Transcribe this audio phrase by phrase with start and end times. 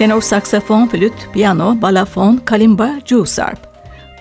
[0.00, 3.58] Tenor saksafon, flüt, piyano, balafon, kalimba, jewsarp.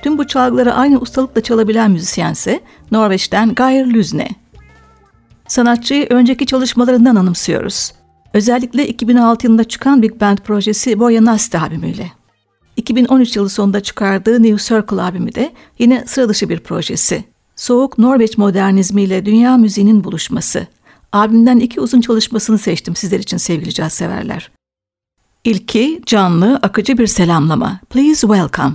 [0.04, 2.60] Tüm bu çalgıları aynı ustalıkla çalabilen müzisyense
[2.92, 4.30] Norveç'ten Geir Lüzne.
[5.48, 7.92] Sanatçıyı önceki çalışmalarından anımsıyoruz.
[8.34, 12.12] Özellikle 2006 yılında çıkan Big Band projesi Boya Nasti albümüyle.
[12.78, 17.24] 2013 yılı sonunda çıkardığı New Circle albümü de yine sıra dışı bir projesi.
[17.56, 20.68] Soğuk Norveç modernizmiyle dünya müziğinin buluşması.
[21.12, 24.59] Albümden iki uzun çalışmasını seçtim sizler için sevgili caz severler.
[25.50, 27.80] İlki canlı, akıcı bir selamlama.
[27.90, 28.72] Please welcome.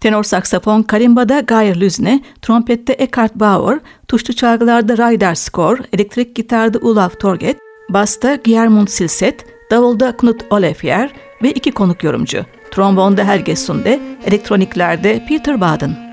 [0.00, 7.20] Tenor saksafon kalimbada Geir Lüzne, trompette Eckhart Bauer, tuşlu çalgılarda Ryder Skor, elektrik gitarda Olaf
[7.20, 7.56] Torget,
[7.90, 11.10] basta Gjermund Silset, davulda Knut Olefjer
[11.42, 12.44] ve iki konuk yorumcu.
[12.70, 16.09] Trombonda Helge Sunde, elektroniklerde Peter Baden.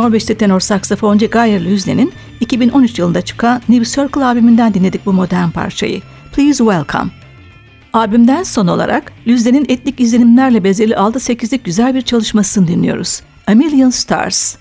[0.00, 6.00] Norveçli tenor saksafoncu Geir Lüzne'nin 2013 yılında çıkan New Circle albümünden dinledik bu modern parçayı.
[6.32, 7.10] Please Welcome.
[7.92, 13.22] Albümden son olarak Lüzne'nin etnik izlenimlerle bezeli 6-8'lik güzel bir çalışmasını dinliyoruz.
[13.46, 14.56] A Million Stars.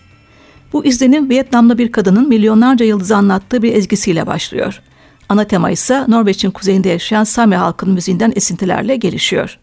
[0.73, 4.81] Bu izlenim Vietnamlı bir kadının milyonlarca yıldızı anlattığı bir ezgisiyle başlıyor.
[5.29, 9.59] Ana tema ise Norveç'in kuzeyinde yaşayan Sami halkının müziğinden esintilerle gelişiyor.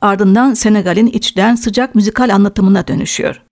[0.00, 3.42] Ardından Senegal'in içten sıcak müzikal anlatımına dönüşüyor.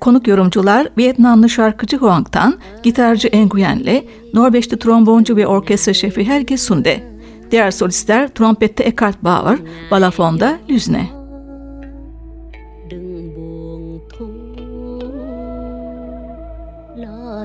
[0.00, 4.04] Konuk yorumcular Vietnamlı şarkıcı Hoang Tan, gitarcı Nguyen'le
[4.34, 7.10] Norveçli tromboncu ve orkestra şefi Helge Sunde.
[7.50, 9.58] Diğer solistler trompette Eckhart Bauer,
[9.90, 11.20] balafonda Lüzne.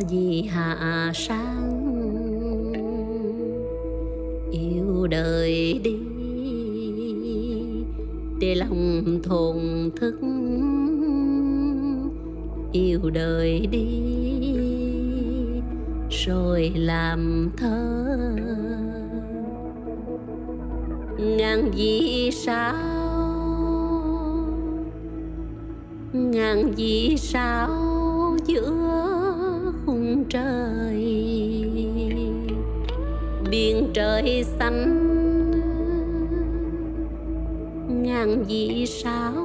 [0.09, 2.73] gì hạ sáng
[4.51, 5.97] yêu đời đi
[8.39, 10.15] để lòng thổn thức
[12.75, 13.87] yêu đời đi,
[16.09, 18.17] rồi làm thơ.
[21.19, 22.75] Ngàn vì sao?
[26.13, 27.69] Ngàn vì sao
[28.45, 28.73] giữa
[29.85, 31.05] khung trời?
[33.49, 35.11] Biển trời xanh,
[38.03, 39.44] ngàn vì sao?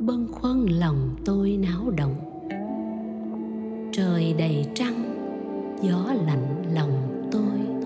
[0.00, 2.14] bâng khuâng lòng tôi náo động.
[3.92, 5.04] Trời đầy trăng
[5.82, 7.79] gió lạnh lòng tôi.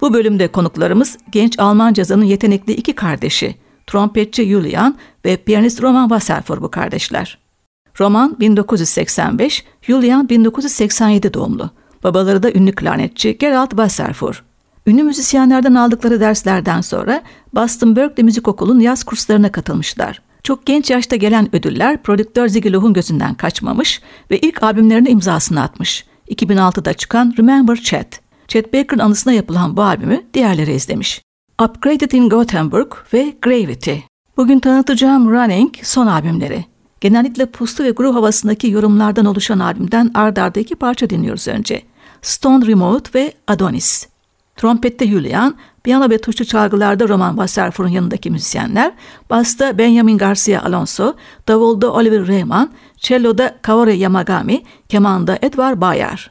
[0.00, 3.54] Bu bölümde konuklarımız genç Alman cazının yetenekli iki kardeşi,
[3.86, 7.38] trompetçi Julian ve piyanist Roman Wasserfor bu kardeşler.
[8.00, 11.70] Roman 1985, Julian 1987 doğumlu.
[12.04, 14.44] Babaları da ünlü klarnetçi Gerald Wasserfuhr.
[14.86, 17.22] Ünlü müzisyenlerden aldıkları derslerden sonra
[17.54, 20.22] Boston Berkeley Müzik Okulu'nun yaz kurslarına katılmışlar.
[20.42, 26.04] Çok genç yaşta gelen ödüller prodüktör Ziggy Loh'un gözünden kaçmamış ve ilk albümlerine imzasını atmış.
[26.28, 28.29] 2006'da çıkan Remember Chet.
[28.50, 31.22] Chet Baker'ın anısına yapılan bu albümü diğerleri izlemiş.
[31.62, 33.94] Upgraded in Gothenburg ve Gravity.
[34.36, 36.64] Bugün tanıtacağım Running son albümleri.
[37.00, 41.82] Genellikle puslu ve groove havasındaki yorumlardan oluşan albümden ard arda iki parça dinliyoruz önce.
[42.22, 44.06] Stone Remote ve Adonis.
[44.56, 48.92] Trompette Julian, piyano ve tuşlu çalgılarda Roman Wasserfuhr'un yanındaki müzisyenler,
[49.30, 51.14] basta Benjamin Garcia Alonso,
[51.48, 56.30] davulda Oliver Rehman, cello'da Kaori Yamagami, kemanda Edward Bayar.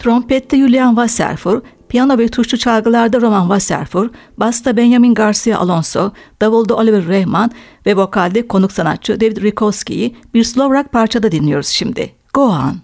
[0.00, 6.10] Trompette Julian Wasserfuhr, piyano ve tuşlu çalgılarda Roman Wasserfuhr, basta Benjamin Garcia Alonso,
[6.40, 7.50] davulda Oliver Rehman
[7.86, 12.14] ve vokalde konuk sanatçı David Rikowski'yi bir slow rock parçada dinliyoruz şimdi.
[12.34, 12.80] Go on.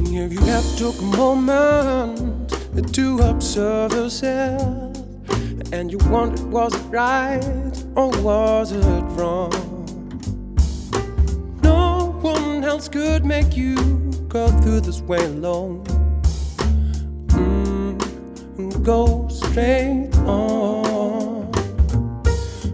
[0.00, 2.32] If you have took a moment
[2.92, 4.96] to observe yourself
[5.72, 9.52] and you wondered was it right or was it wrong?
[11.62, 13.76] No one else could make you
[14.28, 15.82] go through this way alone.
[17.28, 21.50] Mm, go straight on.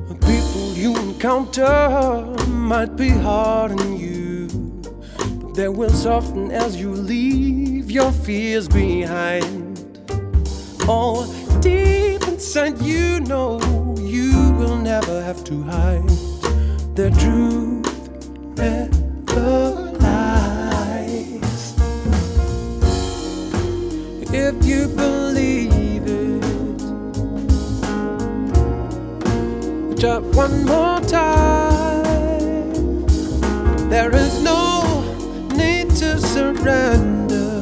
[0.08, 4.48] The people you encounter might be hard on you,
[5.40, 9.57] but they will soften as you leave your fears behind.
[10.90, 11.26] Oh,
[11.60, 13.60] deep inside, you know
[13.98, 16.08] you will never have to hide
[16.94, 17.88] the truth
[18.56, 21.74] never lies.
[24.32, 26.78] If you believe it,
[29.96, 32.02] just one more time.
[33.90, 35.04] There is no
[35.54, 37.60] need to surrender.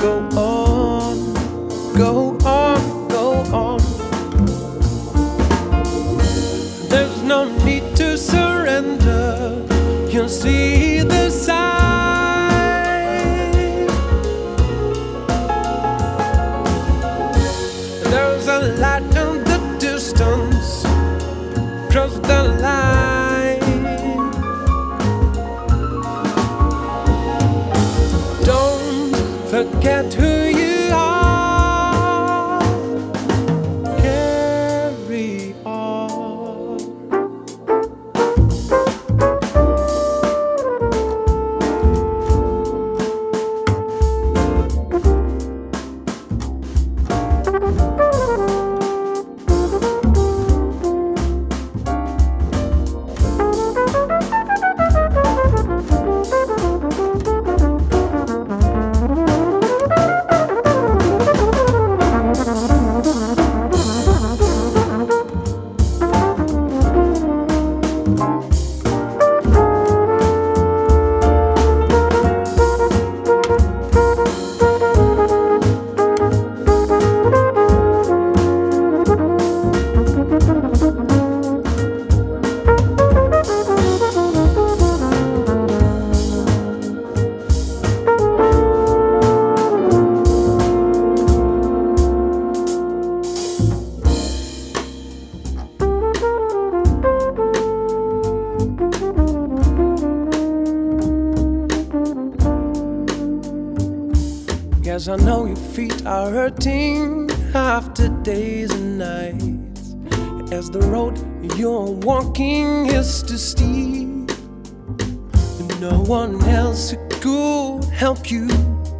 [0.00, 0.71] Go on,
[1.96, 3.78] go on, go on.
[6.88, 9.66] There's no need to surrender.
[10.10, 11.62] You'll see the sign.
[18.10, 20.82] There's a light in the distance.
[21.92, 23.60] Trust the line.
[28.44, 29.16] Don't
[29.50, 30.12] forget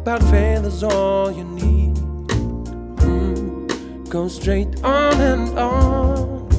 [0.03, 1.95] but faith is all you need.
[2.97, 6.49] Mm, Go straight on and on.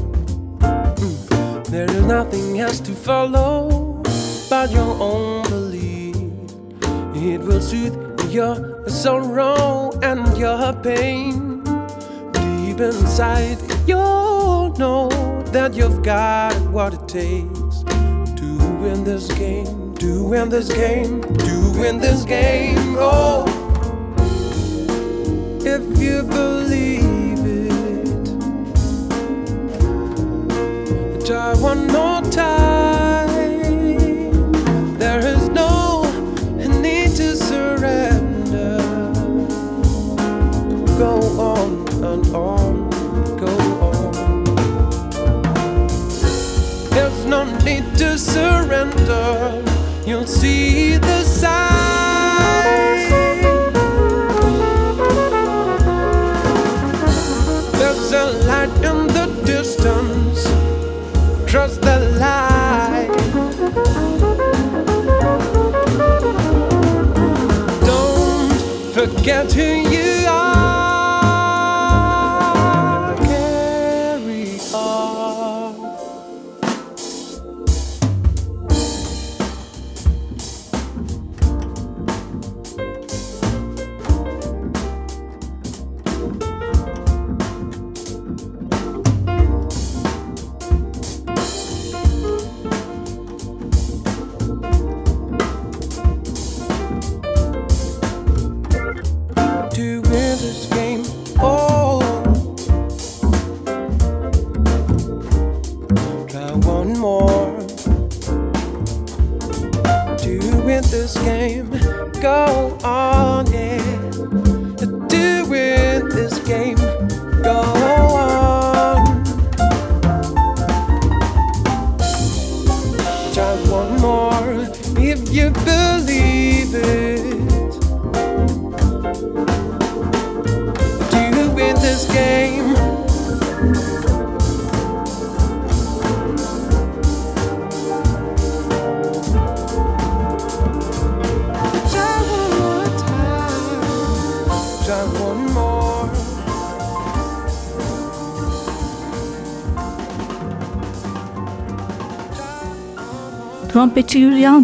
[0.97, 4.03] Mm, There is nothing else to follow
[4.51, 6.17] but your own belief.
[7.15, 7.97] It will soothe
[8.31, 11.63] your sorrow and your pain.
[12.33, 15.09] Deep inside, you'll know
[15.53, 17.85] that you've got what it takes
[18.39, 18.47] to
[18.83, 22.97] win this game, to win this game, to win this game.
[22.99, 23.47] Oh,
[25.65, 28.27] if you believe it,
[31.25, 33.31] try one more time.
[34.99, 36.05] There is no
[36.83, 38.77] need to surrender.
[40.99, 42.91] Go on and on,
[43.39, 43.57] go
[43.89, 44.45] on.
[46.91, 49.74] There's no need to surrender.
[50.07, 51.55] You'll see the sign.
[57.73, 60.45] There's a light in the distance.
[61.51, 63.09] Trust the light.
[67.87, 68.53] Don't
[68.93, 70.14] forget who you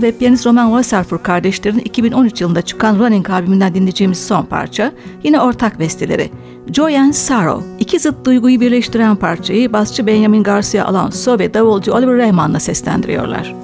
[0.00, 4.92] Julian ve piyanist Roman Wasserfuhr kardeşlerin 2013 yılında çıkan Running albümünden dinleyeceğimiz son parça
[5.24, 6.30] yine ortak besteleri.
[6.72, 7.66] Joy and Sorrow.
[7.78, 13.54] İki zıt duyguyu birleştiren parçayı basçı Benjamin Garcia Alonso ve davulcu Oliver Raymon'la seslendiriyorlar.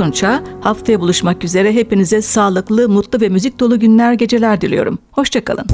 [0.00, 0.42] Tunça.
[0.60, 4.98] Haftaya buluşmak üzere hepinize sağlıklı, mutlu ve müzik dolu günler, geceler diliyorum.
[5.12, 5.66] Hoşçakalın.